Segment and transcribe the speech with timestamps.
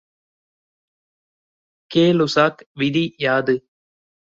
[1.91, 3.55] K Lussac விதி யாது?